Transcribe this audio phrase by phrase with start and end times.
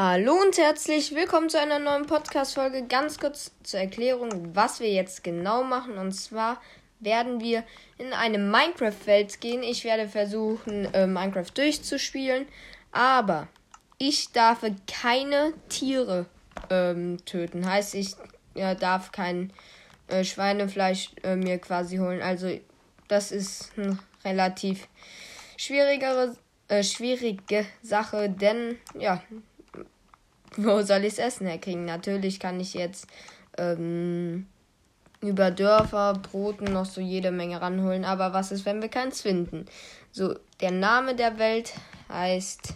[0.00, 2.86] Hallo und herzlich willkommen zu einer neuen Podcast-Folge.
[2.86, 5.98] Ganz kurz zur Erklärung, was wir jetzt genau machen.
[5.98, 6.60] Und zwar
[7.00, 7.64] werden wir
[7.98, 9.64] in eine Minecraft-Welt gehen.
[9.64, 12.46] Ich werde versuchen, äh, Minecraft durchzuspielen.
[12.92, 13.48] Aber
[13.98, 16.26] ich darf keine Tiere
[16.70, 17.68] ähm, töten.
[17.68, 18.14] Heißt, ich
[18.54, 19.52] ja, darf kein
[20.06, 22.22] äh, Schweinefleisch äh, mir quasi holen.
[22.22, 22.56] Also,
[23.08, 24.86] das ist eine relativ
[25.56, 26.36] schwierigere,
[26.68, 29.24] äh, schwierige Sache, denn ja,
[30.58, 31.84] wo soll ich es Essen herkriegen?
[31.84, 33.06] Natürlich kann ich jetzt
[33.56, 34.46] ähm,
[35.20, 38.04] über Dörfer, Broten noch so jede Menge ranholen.
[38.04, 39.66] Aber was ist, wenn wir keins finden?
[40.10, 41.74] So, der Name der Welt
[42.08, 42.74] heißt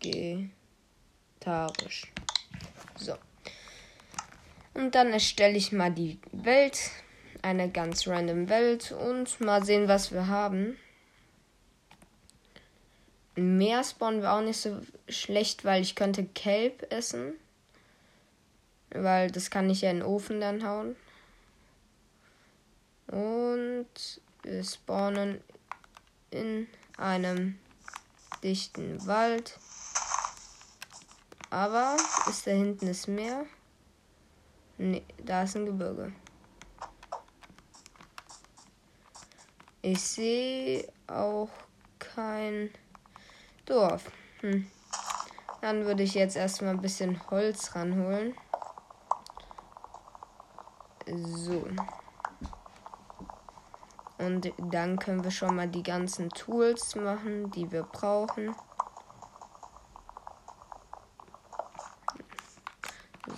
[0.00, 0.50] vegetarisch.
[2.96, 3.14] So.
[4.74, 6.78] Und dann erstelle ich mal die Welt.
[7.42, 8.92] Eine ganz random Welt.
[8.92, 10.78] Und mal sehen, was wir haben.
[13.34, 17.34] Mehr spawnen wir auch nicht so schlecht, weil ich könnte Kelp essen.
[18.90, 20.96] Weil das kann ich ja in den Ofen dann hauen.
[23.06, 25.40] Und wir spawnen
[26.30, 26.66] in
[26.98, 27.58] einem
[28.42, 29.58] dichten Wald.
[31.48, 31.96] Aber
[32.28, 33.46] ist da hinten das Meer?
[34.78, 36.12] Ne, da ist ein Gebirge.
[39.82, 41.50] Ich sehe auch
[41.98, 42.70] kein
[43.66, 44.10] Dorf.
[44.40, 44.70] Hm.
[45.60, 48.34] Dann würde ich jetzt erstmal ein bisschen Holz ranholen.
[51.06, 51.64] So.
[54.18, 58.54] Und dann können wir schon mal die ganzen Tools machen, die wir brauchen.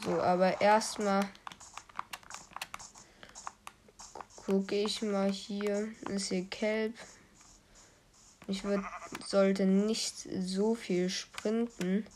[0.05, 1.27] So, aber erstmal
[4.45, 5.89] gucke ich mal hier.
[6.09, 6.95] Ist hier Kelp.
[8.47, 8.85] Ich würd,
[9.27, 12.07] sollte nicht so viel sprinten.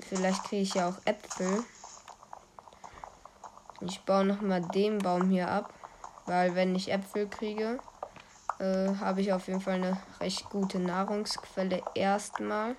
[0.00, 1.64] Vielleicht kriege ich ja auch Äpfel.
[3.80, 5.72] Ich baue nochmal den Baum hier ab.
[6.26, 7.78] Weil wenn ich Äpfel kriege,
[8.58, 12.76] äh, habe ich auf jeden Fall eine recht gute Nahrungsquelle erstmal.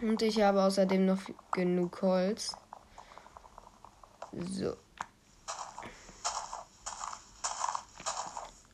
[0.00, 1.20] Und ich habe außerdem noch
[1.52, 2.56] genug Holz.
[4.32, 4.76] So.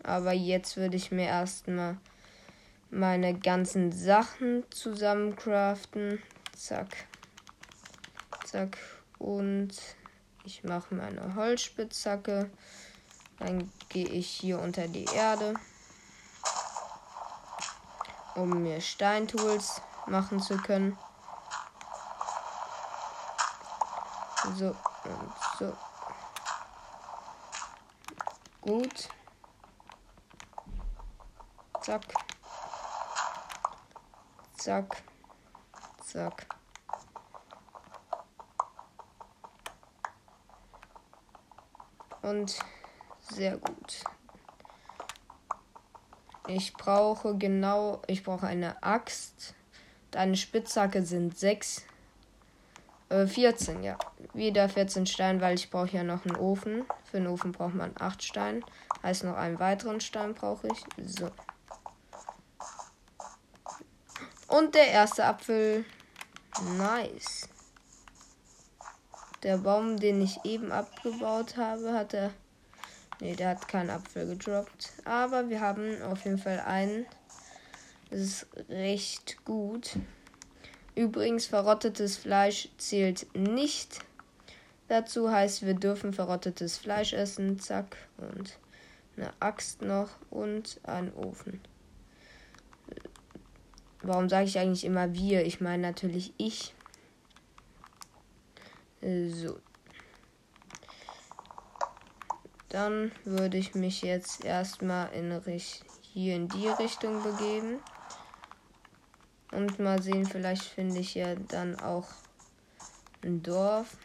[0.06, 1.96] Aber jetzt würde ich mir erstmal
[2.90, 6.22] meine ganzen Sachen zusammencraften.
[6.56, 7.08] Zack.
[8.44, 8.78] Zack.
[9.18, 9.74] Und
[10.44, 12.48] ich mache meine Holzspitzhacke.
[13.40, 15.54] Dann gehe ich hier unter die Erde,
[18.36, 20.96] um mir Steintools machen zu können.
[24.54, 25.76] So und so.
[28.60, 29.08] Gut.
[31.86, 32.02] Zack.
[34.56, 35.02] Zack.
[36.02, 36.46] Zack.
[42.22, 42.58] Und
[43.20, 44.02] sehr gut.
[46.48, 49.54] Ich brauche genau, ich brauche eine Axt.
[50.10, 51.84] Deine Spitzhacke sind 6.
[53.10, 53.96] Äh, 14, ja.
[54.32, 56.84] Wieder 14 Steine, weil ich brauche ja noch einen Ofen.
[57.04, 58.62] Für einen Ofen braucht man 8 Steine.
[59.04, 60.84] Heißt noch einen weiteren Stein brauche ich.
[61.06, 61.30] So.
[64.56, 65.84] Und der erste Apfel.
[66.78, 67.46] Nice.
[69.42, 72.32] Der Baum, den ich eben abgebaut habe, hat er.
[73.20, 74.94] Ne, der hat keinen Apfel gedroppt.
[75.04, 77.04] Aber wir haben auf jeden Fall einen.
[78.08, 79.90] Das ist recht gut.
[80.94, 83.98] Übrigens, verrottetes Fleisch zählt nicht.
[84.88, 87.60] Dazu heißt, wir dürfen verrottetes Fleisch essen.
[87.60, 87.98] Zack.
[88.16, 88.58] Und
[89.18, 91.60] eine Axt noch und einen Ofen.
[94.06, 95.44] Warum sage ich eigentlich immer wir?
[95.44, 96.72] Ich meine natürlich ich.
[99.02, 99.58] So.
[102.68, 105.42] Dann würde ich mich jetzt erstmal in
[106.02, 107.80] hier in die Richtung begeben.
[109.50, 112.06] Und mal sehen, vielleicht finde ich ja dann auch
[113.24, 113.96] ein Dorf.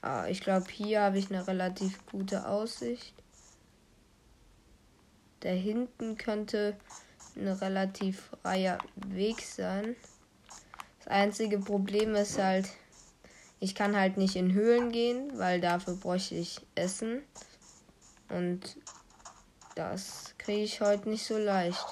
[0.00, 3.17] Ah, ich glaube, hier habe ich eine relativ gute Aussicht.
[5.40, 6.76] Da hinten könnte
[7.36, 9.94] ein relativ freier Weg sein.
[10.98, 12.68] Das einzige Problem ist halt,
[13.60, 17.22] ich kann halt nicht in Höhlen gehen, weil dafür bräuchte ich Essen.
[18.28, 18.76] Und
[19.74, 21.86] das kriege ich heute nicht so leicht.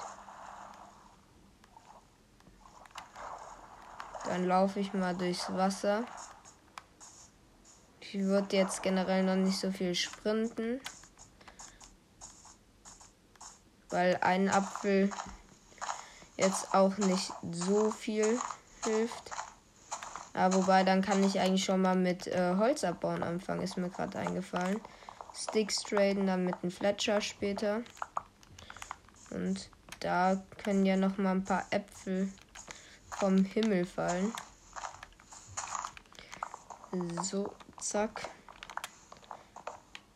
[4.25, 6.03] Dann laufe ich mal durchs Wasser.
[8.01, 10.81] Ich würde jetzt generell noch nicht so viel sprinten.
[13.89, 15.09] Weil ein Apfel
[16.37, 18.39] jetzt auch nicht so viel
[18.83, 19.31] hilft.
[20.33, 23.89] Aber wobei, dann kann ich eigentlich schon mal mit äh, Holz abbauen anfangen, ist mir
[23.89, 24.79] gerade eingefallen.
[25.33, 27.81] Sticks traden, dann mit einem Fletcher später.
[29.31, 29.69] Und
[29.99, 32.31] da können ja noch mal ein paar Äpfel
[33.09, 34.31] vom Himmel fallen.
[37.23, 38.29] So, zack.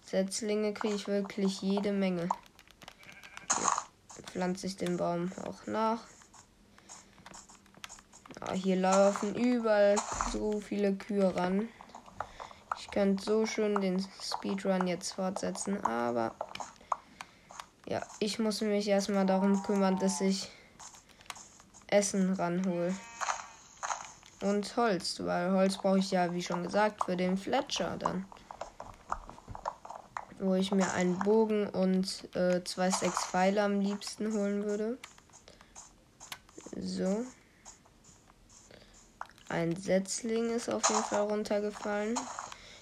[0.05, 2.29] Setzlinge kriege ich wirklich jede Menge.
[4.31, 5.99] Pflanze ich den Baum auch nach.
[8.39, 9.97] Ah, hier laufen überall
[10.31, 11.67] so viele Kühe ran.
[12.79, 16.33] Ich könnte so schön den Speedrun jetzt fortsetzen, aber
[17.85, 20.49] ja, ich muss mich erstmal darum kümmern, dass ich
[21.87, 22.95] Essen ranhole.
[24.41, 28.25] Und Holz, weil Holz brauche ich ja, wie schon gesagt, für den Fletcher dann.
[30.43, 34.97] Wo ich mir einen Bogen und äh, zwei sechs Pfeile am liebsten holen würde.
[36.75, 37.23] So.
[39.49, 42.19] Ein Setzling ist auf jeden Fall runtergefallen.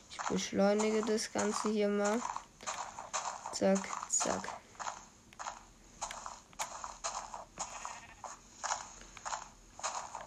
[0.09, 2.21] Ich beschleunige das Ganze hier mal.
[3.51, 3.79] Zack,
[4.09, 4.47] zack.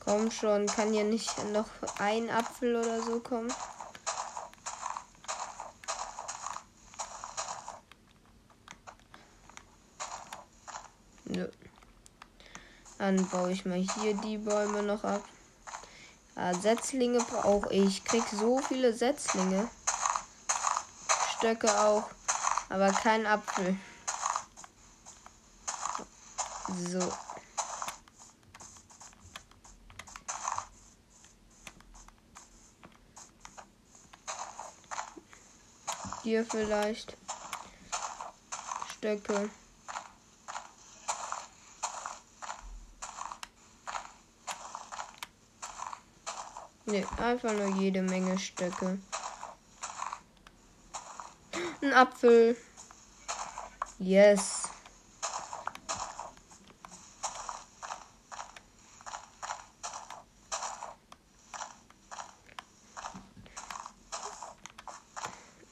[0.05, 1.69] Komm schon, kann hier nicht noch
[1.99, 3.51] ein Apfel oder so kommen?
[13.03, 15.25] Dann baue ich mal hier die Bäume noch ab.
[16.37, 18.05] Ja, Setzlinge brauche ich.
[18.05, 19.69] Krieg so viele Setzlinge.
[21.37, 22.09] Stöcke auch.
[22.69, 23.77] Aber kein Apfel.
[26.69, 27.13] So.
[36.23, 37.17] Hier vielleicht.
[38.93, 39.51] Stöcke.
[46.93, 48.99] Ne, einfach nur jede Menge Stöcke.
[51.81, 52.55] Ein Apfel.
[53.99, 54.65] Yes.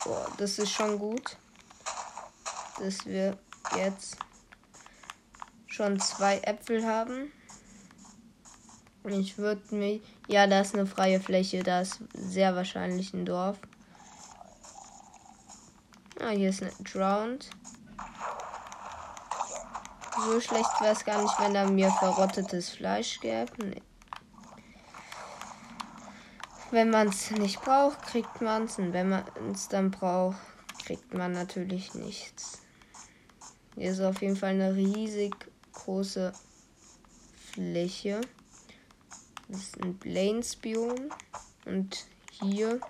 [0.02, 1.37] Boah, das ist schon gut,
[2.78, 3.37] dass wir
[3.76, 4.16] jetzt
[5.66, 7.31] schon zwei Äpfel haben.
[9.05, 10.02] Ich würde mich.
[10.29, 11.62] Ja, da ist eine freie Fläche.
[11.62, 13.58] Da ist sehr wahrscheinlich ein Dorf.
[16.20, 17.49] Ah, hier ist ein Drowned.
[20.26, 23.52] So schlecht wäre es gar nicht, wenn er mir verrottetes Fleisch gäbe.
[23.64, 23.82] Nee.
[26.70, 28.79] Wenn man es nicht braucht, kriegt man es.
[28.79, 30.37] Und wenn man es dann braucht,
[30.85, 32.61] kriegt man natürlich nichts.
[33.76, 35.35] Hier ist auf jeden Fall eine riesig
[35.73, 36.32] große
[37.52, 38.20] Fläche.
[39.50, 41.11] Das ist ein Plains-Biom.
[41.64, 42.81] Und hier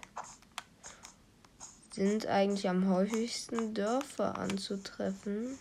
[1.90, 5.58] sind eigentlich am häufigsten Dörfer anzutreffen.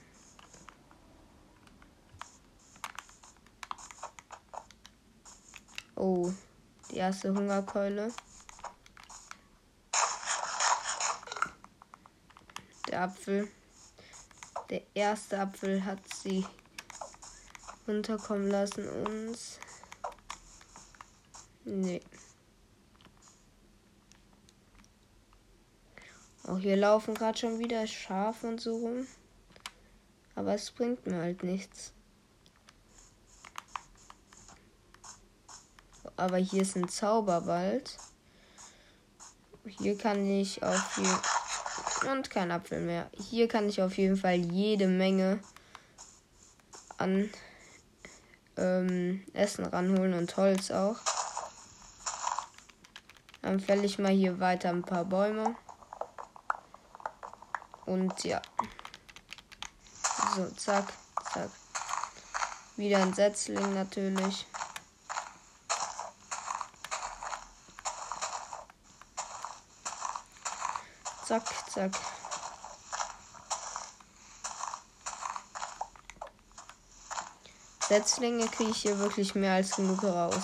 [5.95, 6.33] Oh,
[6.91, 8.11] die erste Hungerkeule.
[12.89, 13.49] Der Apfel.
[14.69, 16.45] Der erste Apfel hat sie
[17.87, 19.59] runterkommen lassen uns.
[21.69, 22.01] Nee.
[26.47, 29.07] Auch hier laufen gerade schon wieder Schafe und so rum.
[30.33, 31.93] Aber es bringt mir halt nichts.
[36.15, 37.97] Aber hier ist ein Zauberwald.
[39.65, 43.11] Hier kann ich auf jeden und kein Apfel mehr.
[43.13, 45.39] Hier kann ich auf jeden Fall jede Menge
[46.97, 47.29] an
[48.57, 50.97] ähm, Essen ranholen und Holz auch.
[53.41, 55.55] Dann fälle ich mal hier weiter ein paar Bäume.
[57.85, 58.41] Und ja.
[60.35, 60.93] So, zack,
[61.33, 61.49] zack.
[62.75, 64.45] Wieder ein Setzling natürlich.
[71.25, 71.91] Zack, zack.
[77.87, 80.43] Setzlinge kriege ich hier wirklich mehr als genug raus.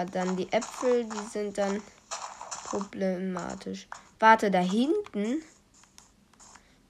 [0.00, 1.82] Aber dann die Äpfel, die sind dann
[2.64, 3.86] problematisch.
[4.18, 5.42] Warte, da hinten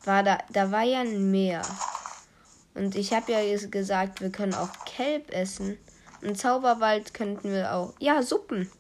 [0.05, 1.63] war da, da war ja ein Meer.
[2.75, 5.77] Und ich habe ja gesagt, wir können auch Kelb essen.
[6.23, 7.95] Im Zauberwald könnten wir auch.
[7.99, 8.71] Ja, Suppen.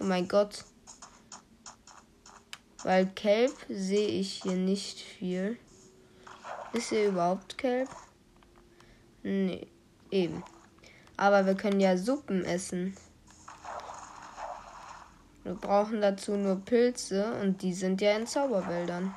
[0.00, 0.66] Oh mein Gott.
[2.82, 5.56] Weil Kelp sehe ich hier nicht viel.
[6.74, 7.88] Ist hier überhaupt Kelp?
[9.22, 9.66] Nee,
[10.10, 10.44] eben.
[11.16, 12.94] Aber wir können ja Suppen essen.
[15.44, 19.12] Wir brauchen dazu nur Pilze und die sind ja in Zauberwäldern.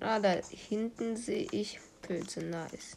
[0.00, 2.40] Ah, da hinten sehe ich Pilze.
[2.40, 2.96] Nice.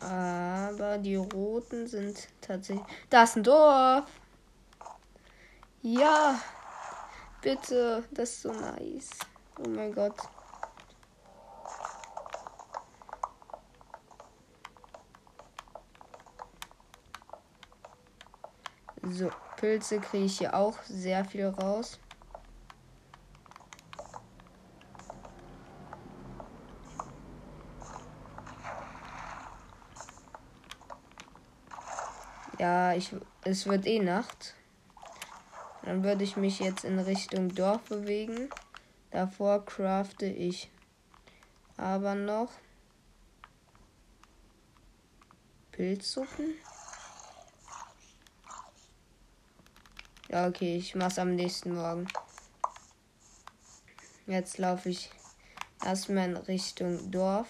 [0.00, 2.86] Aber die roten sind tatsächlich.
[3.10, 4.06] Da ist ein Dorf.
[5.82, 6.40] Ja.
[7.42, 8.04] Bitte.
[8.10, 9.10] Das ist so nice.
[9.58, 10.16] Oh mein Gott.
[19.02, 21.98] So, Pilze kriege ich hier auch sehr viel raus.
[32.60, 34.54] Ja, ich, es wird eh Nacht.
[35.82, 38.50] Dann würde ich mich jetzt in Richtung Dorf bewegen.
[39.10, 40.70] Davor crafte ich
[41.76, 42.52] aber noch
[45.72, 46.54] Pilzsuppen.
[50.32, 52.08] Ja, okay, ich mach's am nächsten Morgen.
[54.26, 55.10] Jetzt laufe ich
[55.84, 57.48] erstmal in Richtung Dorf.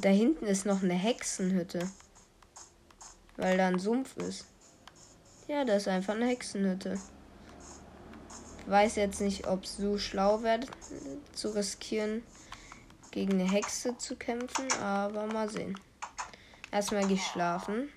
[0.00, 1.86] Da hinten ist noch eine Hexenhütte.
[3.36, 4.46] Weil da ein Sumpf ist.
[5.48, 6.98] Ja, das ist einfach eine Hexenhütte.
[8.64, 10.60] Weiß jetzt nicht, ob es so schlau wäre,
[11.34, 12.22] zu riskieren,
[13.10, 15.78] gegen eine Hexe zu kämpfen, aber mal sehen.
[16.70, 17.88] Erstmal gehe ich schlafen.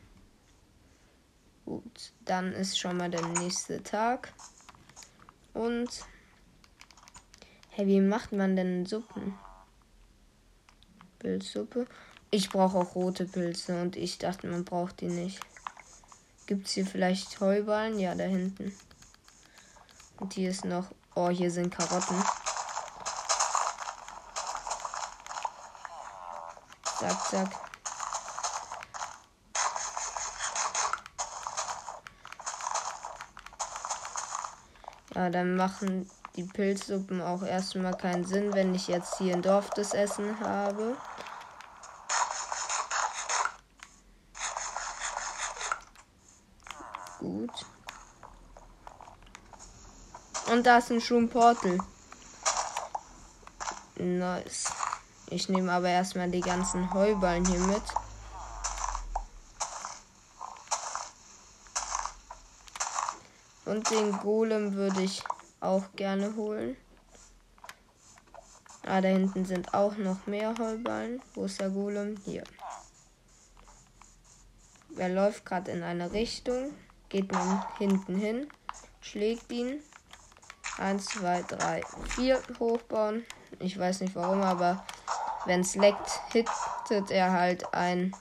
[1.65, 4.34] Gut, dann ist schon mal der nächste Tag.
[5.53, 5.89] Und.
[7.70, 9.38] Hey, wie macht man denn Suppen?
[11.20, 11.88] Pilzsuppe.
[12.32, 15.39] Ich brauche auch rote Pilze und ich dachte, man braucht die nicht.
[16.48, 18.00] Gibt es hier vielleicht Heuballen?
[18.00, 18.74] Ja, da hinten.
[20.20, 20.91] Und hier ist noch.
[21.15, 22.15] Oh, hier sind Karotten.
[27.01, 27.50] Zack, zack.
[35.15, 39.72] Ja, dann machen die Pilzsuppen auch erstmal keinen Sinn, wenn ich jetzt hier im Dorf
[39.72, 40.96] das Essen habe.
[47.17, 47.65] Gut.
[50.51, 51.79] Und da ist ein Schumportal.
[53.96, 54.80] Nice.
[55.31, 57.81] Ich nehme aber erstmal die ganzen Heuballen hier mit.
[63.63, 65.23] Und den Golem würde ich
[65.61, 66.75] auch gerne holen.
[68.83, 71.21] Ah, da hinten sind auch noch mehr Heuballen.
[71.33, 72.17] Wo ist der Golem?
[72.25, 72.43] Hier.
[74.97, 76.73] Er läuft gerade in eine Richtung,
[77.07, 78.50] geht man hinten hin,
[79.00, 79.81] schlägt ihn.
[80.77, 83.25] 1, 2, 3, 4 hochbauen.
[83.59, 84.83] Ich weiß nicht warum, aber
[85.45, 88.15] wenn es leckt, hittet er halt ein.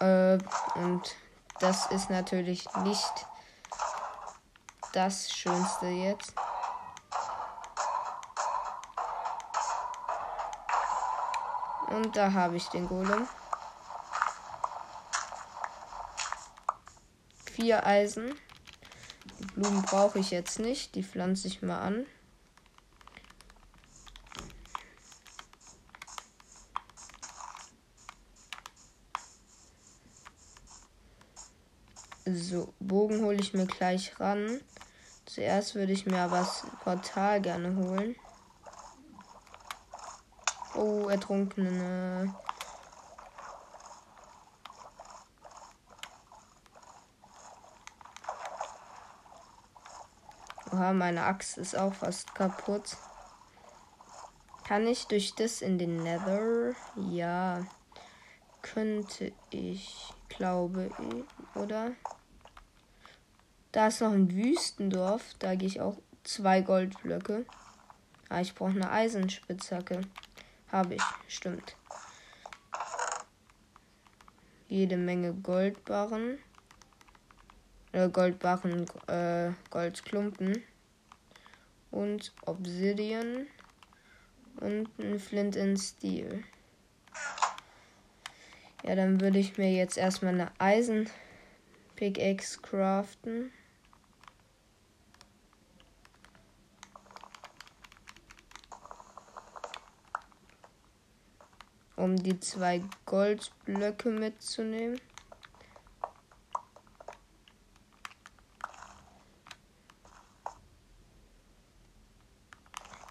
[0.00, 0.38] Äh,
[0.76, 1.16] und
[1.60, 3.26] das ist natürlich nicht
[4.92, 6.34] das Schönste jetzt.
[11.88, 13.28] Und da habe ich den Golem.
[17.52, 18.34] Vier Eisen.
[19.38, 20.94] Die Blumen brauche ich jetzt nicht.
[20.96, 22.06] Die pflanze ich mal an.
[32.26, 34.60] So, Bogen hole ich mir gleich ran.
[35.26, 38.16] Zuerst würde ich mir aber das Portal gerne holen.
[40.74, 42.34] Oh, Ertrunkene.
[50.72, 52.96] Oha, meine Axt ist auch fast kaputt.
[54.66, 56.72] Kann ich durch das in den Nether?
[56.96, 57.66] Ja.
[58.62, 61.92] Könnte ich, glaube ich, oder?
[63.74, 65.34] Da ist noch ein Wüstendorf.
[65.40, 67.44] Da gehe ich auch zwei Goldblöcke.
[68.28, 70.02] Ah, ich brauche eine Eisenspitzhacke.
[70.70, 71.76] Habe ich, stimmt.
[74.68, 76.38] Jede Menge Goldbarren.
[77.92, 80.62] Äh, Goldbarren, äh, Goldklumpen.
[81.90, 83.46] Und Obsidian.
[84.60, 86.44] Und ein Flint in Steel.
[88.86, 91.08] Ja, dann würde ich mir jetzt erstmal eine Eisen
[91.96, 93.50] Pickaxe craften.
[101.96, 105.00] Um die zwei Goldblöcke mitzunehmen.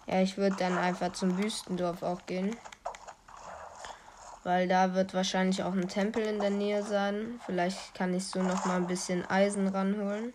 [0.06, 2.54] Ja, ich würde dann einfach zum Wüstendorf auch gehen.
[4.44, 7.40] Weil da wird wahrscheinlich auch ein Tempel in der Nähe sein.
[7.46, 10.34] Vielleicht kann ich so noch mal ein bisschen Eisen ranholen.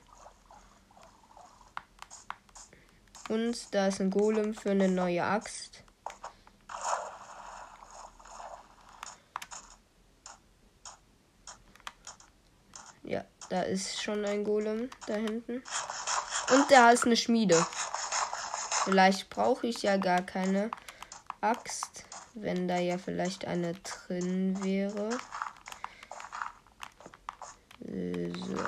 [3.29, 5.83] Und da ist ein Golem für eine neue Axt.
[13.03, 15.63] Ja, da ist schon ein Golem da hinten.
[16.51, 17.63] Und da ist eine Schmiede.
[18.85, 20.71] Vielleicht brauche ich ja gar keine
[21.41, 22.08] Axt
[22.41, 25.09] wenn da ja vielleicht eine drin wäre.
[27.81, 28.63] So.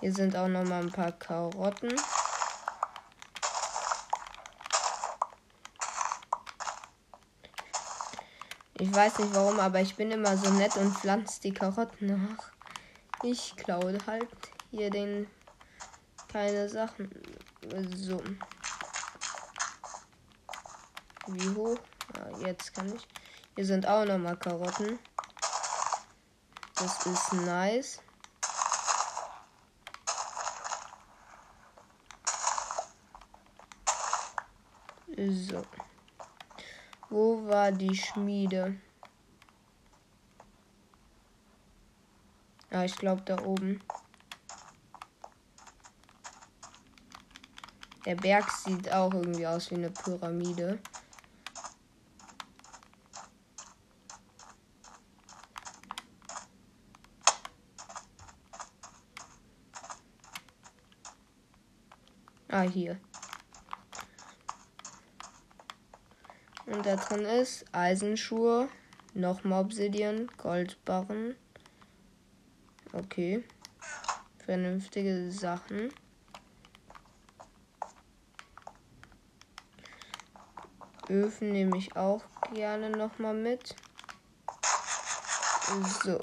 [0.00, 1.94] Hier sind auch noch mal ein paar Karotten.
[8.78, 12.50] Ich weiß nicht warum, aber ich bin immer so nett und pflanze die Karotten nach.
[13.22, 14.28] Ich klaue halt
[14.70, 15.28] hier den
[16.32, 17.10] keine Sachen.
[17.94, 18.20] So.
[21.34, 21.78] Wie hoch?
[22.16, 23.08] Ja, jetzt kann ich.
[23.54, 24.98] Hier sind auch noch mal Karotten.
[26.74, 28.00] Das ist nice.
[35.16, 35.62] So.
[37.08, 38.80] Wo war die Schmiede?
[42.70, 43.80] Ah, ich glaube da oben.
[48.04, 50.80] Der Berg sieht auch irgendwie aus wie eine Pyramide.
[62.54, 63.00] Ah, hier.
[66.66, 68.68] Und da drin ist Eisenschuhe,
[69.14, 71.34] nochmal Obsidian, Goldbarren.
[72.92, 73.42] Okay.
[74.44, 75.94] Vernünftige Sachen.
[81.08, 83.74] Öfen nehme ich auch gerne nochmal mit.
[86.04, 86.20] So.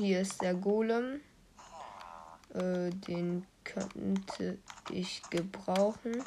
[0.00, 1.20] Hier ist der Golem.
[2.54, 4.56] Äh, den könnte
[4.90, 6.24] ich gebrauchen.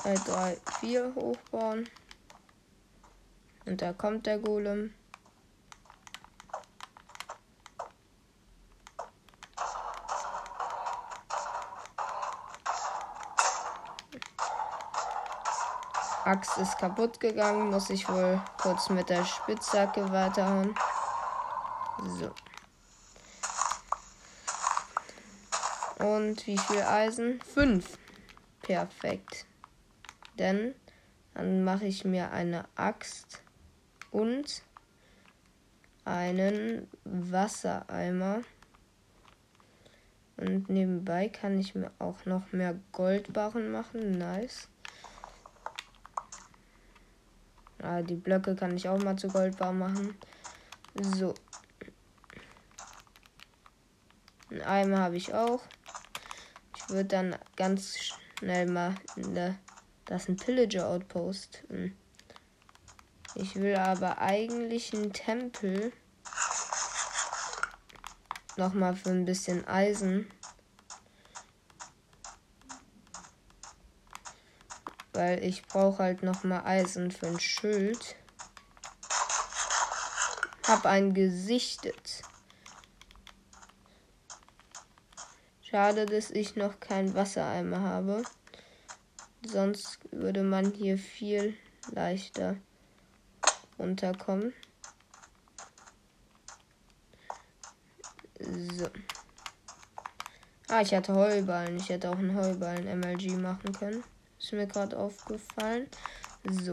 [0.00, 1.88] Zwei, drei, vier hochbauen.
[3.66, 4.92] Und da kommt der Golem.
[16.26, 17.70] Axt ist kaputt gegangen.
[17.70, 20.74] Muss ich wohl kurz mit der Spitzhacke weiterhauen.
[22.18, 22.32] So.
[26.04, 27.40] Und wie viel Eisen?
[27.42, 27.96] Fünf.
[28.62, 29.46] Perfekt.
[30.36, 30.74] Denn
[31.34, 33.42] dann mache ich mir eine Axt
[34.10, 34.62] und
[36.04, 38.40] einen Wassereimer.
[40.36, 44.18] Und nebenbei kann ich mir auch noch mehr Goldbarren machen.
[44.18, 44.68] Nice.
[47.82, 50.16] Ah, die Blöcke kann ich auch mal zu Goldbar machen.
[50.94, 51.34] So.
[54.50, 55.62] Ein Eimer habe ich auch.
[56.76, 58.94] Ich würde dann ganz schnell mal.
[59.16, 59.58] Ne,
[60.06, 61.64] das ist ein Pillager Outpost.
[61.68, 61.96] Hm.
[63.34, 65.92] Ich will aber eigentlich einen Tempel.
[68.56, 70.26] Nochmal für ein bisschen Eisen.
[75.16, 78.16] Weil ich brauche halt noch mal Eisen für ein Schild.
[80.68, 82.22] Hab einen gesichtet.
[85.62, 88.24] Schade, dass ich noch keinen Wassereimer habe.
[89.46, 91.56] Sonst würde man hier viel
[91.92, 92.56] leichter
[93.78, 94.52] runterkommen.
[98.38, 98.90] So.
[100.68, 101.78] Ah, ich hatte Heuballen.
[101.78, 104.04] Ich hätte auch einen Heuballen MLG machen können.
[104.38, 105.88] Ist mir gerade aufgefallen.
[106.48, 106.72] So.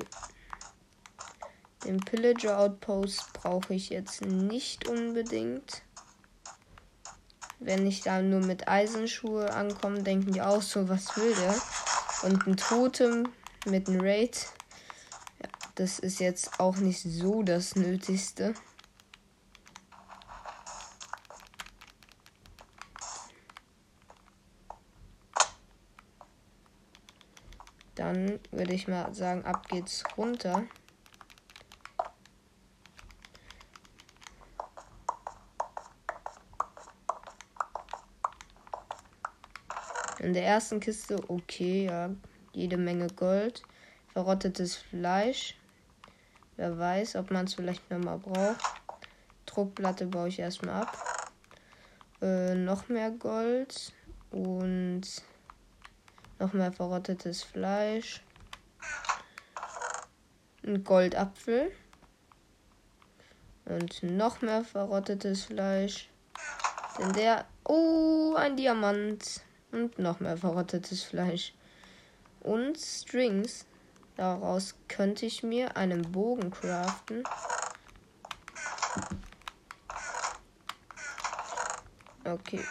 [1.85, 5.81] Den Pillager Outpost brauche ich jetzt nicht unbedingt.
[7.59, 11.55] Wenn ich da nur mit Eisenschuhe ankomme, denken die auch so, was will der?
[12.23, 13.29] Und ein Totem
[13.65, 14.47] mit einem Raid.
[15.41, 18.53] Ja, das ist jetzt auch nicht so das Nötigste.
[27.95, 30.63] Dann würde ich mal sagen, ab geht's runter.
[40.19, 42.09] In der ersten Kiste, okay, ja,
[42.53, 43.61] jede Menge Gold.
[44.13, 45.57] Verrottetes Fleisch.
[46.55, 48.61] Wer weiß, ob man es vielleicht nochmal braucht.
[49.45, 50.97] Druckplatte baue ich erstmal ab.
[52.21, 53.91] Äh, noch mehr Gold.
[54.31, 55.01] Und
[56.43, 58.21] noch mehr verrottetes Fleisch.
[60.65, 61.71] Ein Goldapfel.
[63.63, 66.09] Und noch mehr verrottetes Fleisch.
[66.99, 67.45] Denn der.
[67.63, 69.39] Oh, ein Diamant.
[69.71, 71.53] Und noch mehr verrottetes Fleisch.
[72.41, 73.65] Und Strings.
[74.17, 77.23] Daraus könnte ich mir einen Bogen craften.
[82.25, 82.63] Okay.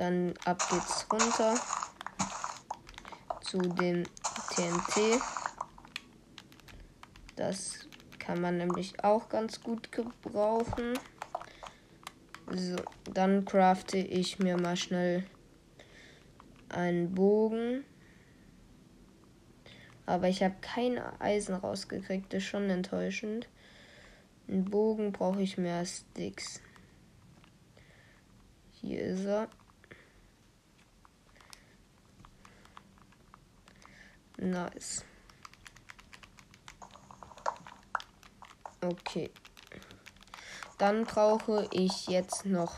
[0.00, 1.60] Dann ab geht's runter
[3.42, 4.04] zu dem
[4.48, 5.20] TNT.
[7.36, 7.86] Das
[8.18, 10.98] kann man nämlich auch ganz gut gebrauchen.
[12.50, 12.76] So,
[13.12, 15.26] dann crafte ich mir mal schnell
[16.70, 17.84] einen Bogen.
[20.06, 22.32] Aber ich habe kein Eisen rausgekriegt.
[22.32, 23.50] Das ist schon enttäuschend.
[24.48, 26.62] Einen Bogen brauche ich mehr Sticks.
[28.80, 29.50] Hier ist er.
[34.42, 35.04] Nice.
[38.80, 39.30] Okay.
[40.78, 42.74] Dann brauche ich jetzt noch.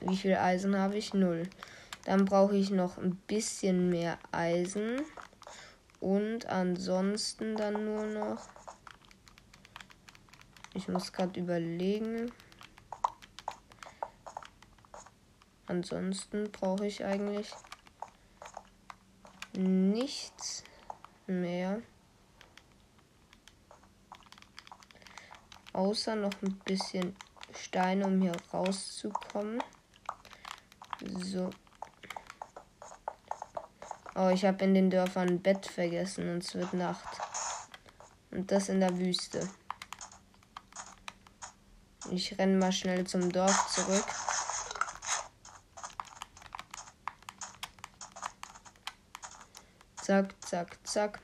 [0.00, 1.14] Wie viel Eisen habe ich?
[1.14, 1.48] Null.
[2.06, 5.02] Dann brauche ich noch ein bisschen mehr Eisen.
[6.00, 8.48] Und ansonsten dann nur noch.
[10.74, 12.32] Ich muss gerade überlegen.
[15.66, 17.52] Ansonsten brauche ich eigentlich
[19.56, 20.64] nichts
[21.26, 21.82] mehr.
[25.72, 27.16] Außer noch ein bisschen
[27.54, 29.62] Steine, um hier rauszukommen.
[31.00, 31.50] So.
[34.14, 37.20] Oh, ich habe in den Dörfern ein Bett vergessen und es wird Nacht.
[38.30, 39.48] Und das in der Wüste.
[42.10, 44.06] Ich renne mal schnell zum Dorf zurück.
[50.04, 51.18] Zack, zack, zack.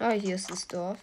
[0.00, 0.98] Ah, hier ist das Dorf.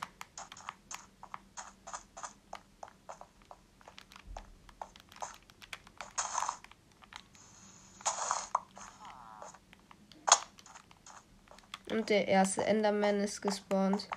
[11.96, 14.10] Und der erste Enderman ist gespawnt.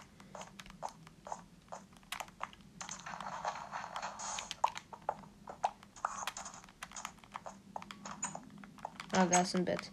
[9.13, 9.93] Ah, da ist ein Bett.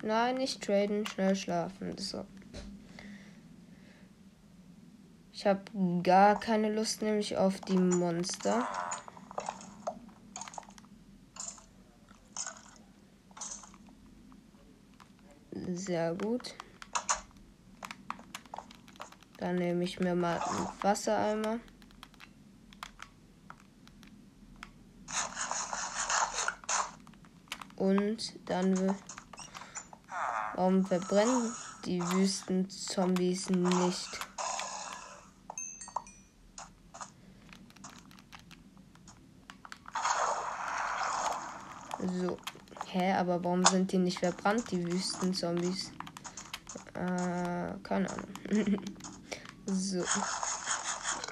[0.00, 1.98] Nein, nicht traden, schnell schlafen.
[1.98, 2.24] So.
[5.32, 5.64] Ich habe
[6.04, 8.64] gar keine Lust nämlich auf die Monster.
[15.52, 16.54] Sehr gut.
[19.46, 21.60] Dann nehme ich mir mal einen Wassereimer.
[27.76, 28.96] Und dann.
[30.56, 31.54] Warum verbrennen
[31.84, 34.18] die Wüstenzombies nicht?
[42.20, 42.36] So.
[42.86, 45.92] Hä, aber warum sind die nicht verbrannt, die Wüstenzombies?
[46.94, 48.80] Äh, keine Ahnung.
[49.66, 50.04] so.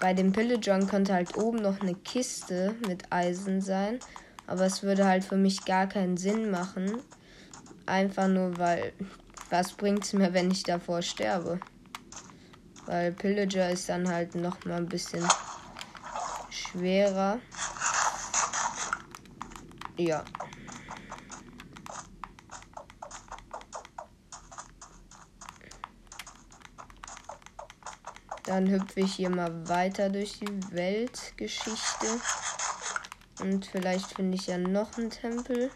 [0.00, 3.98] Bei dem Pillagern könnte halt oben noch eine Kiste mit Eisen sein.
[4.46, 7.00] Aber es würde halt für mich gar keinen Sinn machen.
[7.86, 8.92] Einfach nur, weil.
[9.50, 11.60] Was bringt es mir, wenn ich davor sterbe?
[12.86, 15.24] Weil Pillager ist dann halt noch mal ein bisschen
[16.50, 17.38] schwerer.
[19.96, 20.24] Ja.
[28.54, 32.06] Dann hüpfe ich hier mal weiter durch die Weltgeschichte.
[33.40, 35.72] Und vielleicht finde ich ja noch einen Tempel.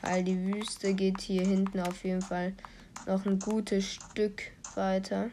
[0.00, 2.54] Weil die Wüste geht hier hinten auf jeden Fall
[3.06, 4.40] noch ein gutes Stück
[4.74, 5.28] weiter.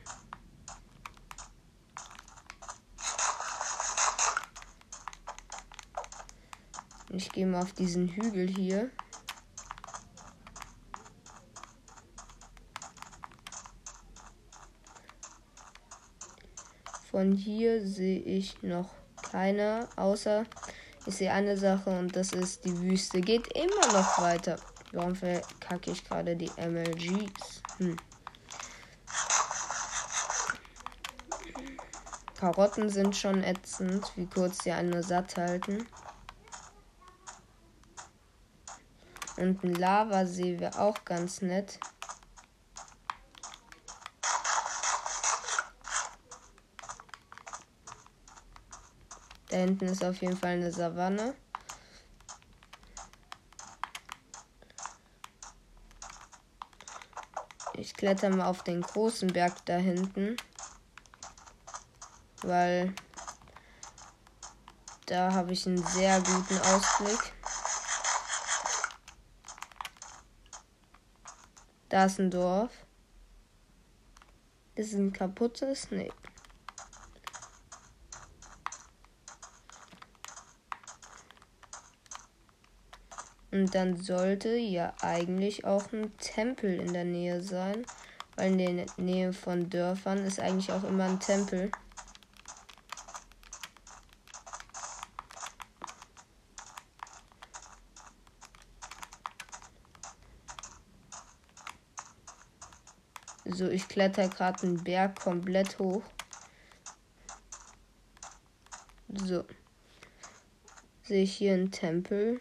[7.07, 8.91] Ich gehe mal auf diesen Hügel hier.
[17.19, 18.87] Von hier sehe ich noch
[19.21, 20.45] keine, außer
[21.05, 24.55] ich sehe eine Sache und das ist, die Wüste geht immer noch weiter.
[24.93, 27.61] Warum verkacke ich gerade die MLGs?
[27.79, 27.97] Hm.
[32.39, 35.85] Karotten sind schon ätzend, wie kurz sie einen nur satt halten.
[39.35, 41.79] Und ein Lavasee wäre auch ganz nett.
[49.59, 51.35] Hinten ist auf jeden Fall eine Savanne.
[57.73, 60.35] Ich kletter mal auf den großen Berg da hinten.
[62.41, 62.93] Weil
[65.05, 67.33] da habe ich einen sehr guten Ausblick.
[71.89, 72.71] Da ist ein Dorf.
[74.75, 75.89] Ist ein kaputtes?
[75.89, 76.11] Nee.
[83.51, 87.85] Und dann sollte ja eigentlich auch ein Tempel in der Nähe sein.
[88.35, 91.71] Weil in der Nähe von Dörfern ist eigentlich auch immer ein Tempel.
[103.45, 106.03] So, ich kletter gerade einen Berg komplett hoch.
[109.09, 109.43] So.
[111.03, 112.39] Sehe ich hier einen Tempel.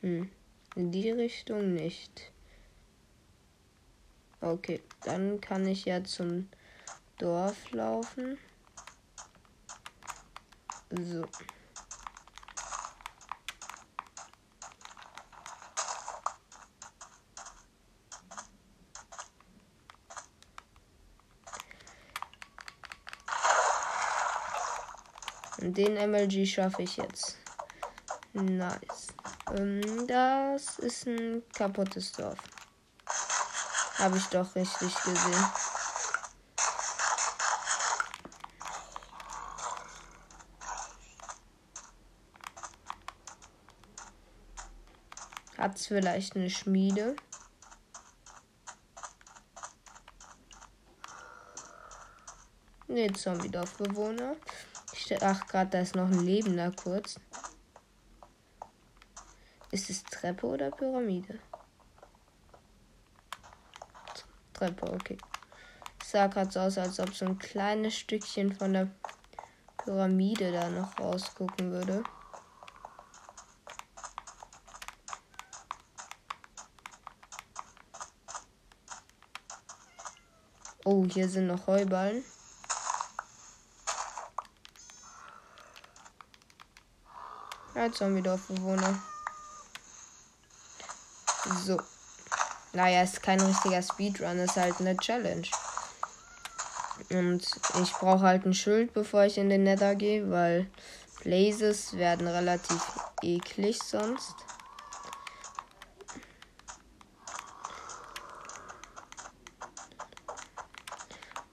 [0.00, 0.30] Hm.
[0.76, 2.30] In die Richtung nicht.
[4.40, 6.48] Okay, dann kann ich ja zum
[7.18, 8.38] Dorf laufen.
[10.90, 11.24] So.
[25.60, 27.36] Den MLG schaffe ich jetzt.
[28.32, 29.07] Nice.
[29.56, 32.38] Ähm, das ist ein kaputtes Dorf.
[33.98, 35.44] Habe ich doch richtig gesehen.
[45.56, 47.16] Hat es vielleicht eine Schmiede?
[52.86, 54.36] Ne, Zombie-Dorfbewohner.
[55.20, 57.16] Ach, gerade da ist noch ein Lebender kurz.
[59.78, 61.38] Ist es Treppe oder Pyramide?
[64.52, 65.16] Treppe, okay.
[66.00, 68.90] Es sah gerade so aus, als ob so ein kleines Stückchen von der
[69.76, 72.02] Pyramide da noch rausgucken würde.
[80.84, 82.24] Oh, hier sind noch Heuballen.
[87.76, 88.98] Ja, Zombie-Dorfbewohner.
[91.64, 91.80] So.
[92.72, 95.48] Naja, ist kein richtiger Speedrun, ist halt eine Challenge.
[97.10, 97.46] Und
[97.82, 100.66] ich brauche halt ein Schild, bevor ich in den Nether gehe, weil
[101.22, 102.82] Blazes werden relativ
[103.22, 104.34] eklig sonst.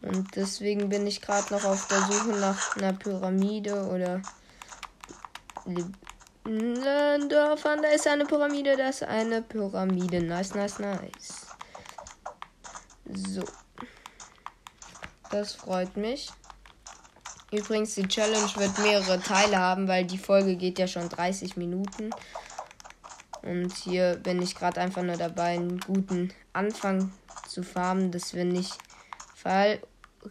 [0.01, 4.21] Und deswegen bin ich gerade noch auf der Suche nach einer Pyramide oder
[6.45, 10.21] Dörfern, da ist eine Pyramide, da ist eine Pyramide.
[10.21, 11.47] Nice, nice, nice.
[13.05, 13.43] So.
[15.31, 16.29] Das freut mich.
[17.51, 22.12] Übrigens, die Challenge wird mehrere Teile haben, weil die Folge geht ja schon 30 Minuten.
[23.41, 27.12] Und hier bin ich gerade einfach nur dabei, einen guten Anfang
[27.47, 28.77] zu farmen, dass wir nicht
[29.36, 29.79] Fall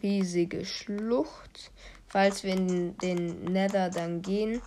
[0.02, 1.72] riesige Schlucht,
[2.06, 4.60] falls wir in den Nether dann gehen,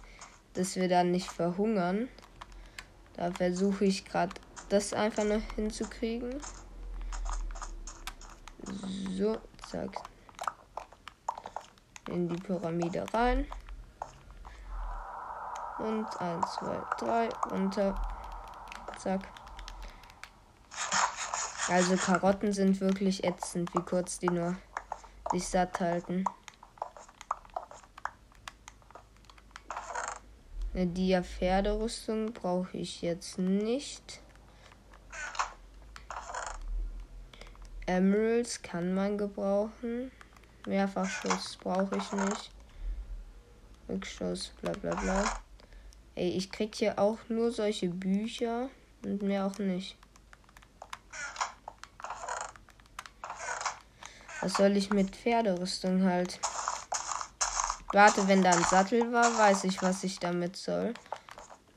[0.58, 2.10] dass wir dann nicht verhungern.
[3.14, 4.34] Da versuche ich gerade
[4.70, 6.42] das einfach noch hinzukriegen.
[9.16, 9.38] So,
[9.70, 9.92] zack.
[12.10, 13.46] In die Pyramide rein.
[15.80, 17.96] Und 1, 2, 3, runter.
[18.98, 19.22] Zack.
[21.70, 24.56] Also Karotten sind wirklich ätzend, wie kurz die nur
[25.32, 26.24] sich satt halten.
[30.78, 34.22] Eine Dia-Pferderüstung brauche ich jetzt nicht.
[37.88, 40.12] Emeralds kann man gebrauchen.
[40.68, 42.52] Mehrfachschutz brauche ich nicht.
[43.90, 45.42] Rückstoß, bla bla bla.
[46.14, 48.70] Ey, ich krieg hier auch nur solche Bücher
[49.04, 49.98] und mehr auch nicht.
[54.42, 56.40] Was soll ich mit Pferderüstung halt?
[57.98, 60.94] Warte, wenn da ein Sattel war, weiß ich, was ich damit soll.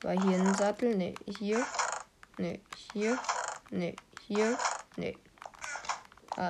[0.03, 0.95] War hier ein Sattel?
[0.95, 1.65] Ne, hier.
[2.37, 2.61] Ne,
[2.93, 3.19] hier.
[3.71, 4.59] Ne, hier.
[4.97, 5.15] Ne.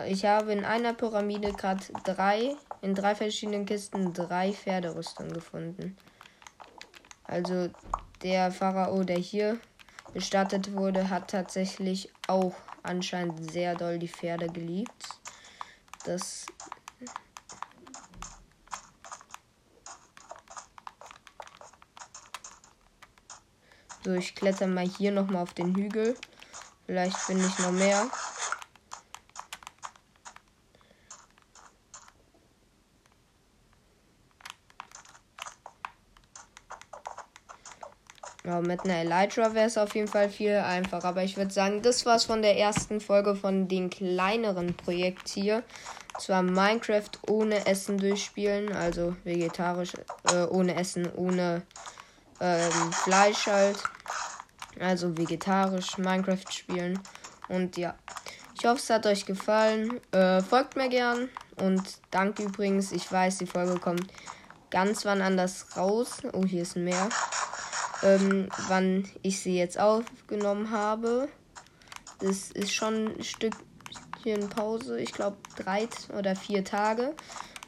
[0.09, 5.97] Ich habe in einer Pyramide gerade drei, in drei verschiedenen Kisten drei Pferderüstungen gefunden.
[7.23, 7.71] Also
[8.25, 9.61] der Pharao, der hier
[10.13, 15.07] bestattet wurde, hat tatsächlich auch anscheinend sehr doll die Pferde geliebt.
[16.05, 16.47] Das
[24.03, 26.17] So, ich kletter mal hier nochmal auf den Hügel.
[26.87, 28.07] Vielleicht finde ich noch mehr.
[38.45, 41.09] Ja, mit einer Elytra wäre es auf jeden Fall viel einfacher.
[41.09, 45.63] Aber ich würde sagen, das war's von der ersten Folge von den kleineren Projekt hier.
[46.19, 49.93] Zwar Minecraft ohne Essen durchspielen, also vegetarisch,
[50.33, 51.63] äh, ohne Essen, ohne
[52.41, 53.83] ähm, Fleisch halt.
[54.79, 56.99] Also vegetarisch Minecraft spielen.
[57.49, 57.95] Und ja,
[58.55, 60.01] ich hoffe, es hat euch gefallen.
[60.13, 61.29] Äh, folgt mir gern.
[61.57, 62.93] Und danke übrigens.
[62.93, 64.07] Ich weiß, die Folge kommt
[64.71, 66.19] ganz wann anders raus.
[66.33, 67.09] Oh, hier ist mehr.
[68.03, 71.29] Ähm, wann ich sie jetzt aufgenommen habe.
[72.19, 75.01] Das ist schon ein Stückchen Pause.
[75.01, 77.15] Ich glaube, drei oder vier Tage.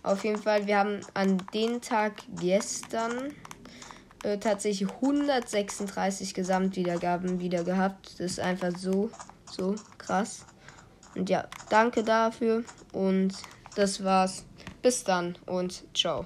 [0.02, 3.34] Auf jeden Fall, wir haben an den Tag gestern
[4.22, 8.14] äh, tatsächlich 136 Gesamtwiedergaben wieder gehabt.
[8.18, 9.10] Das ist einfach so,
[9.50, 10.44] so krass.
[11.14, 13.34] Und ja, danke dafür und
[13.74, 14.44] das war's.
[14.80, 16.20] Bis dann und ciao.